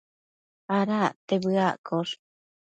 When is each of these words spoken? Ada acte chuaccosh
Ada 0.79 0.97
acte 1.07 1.35
chuaccosh 1.43 2.13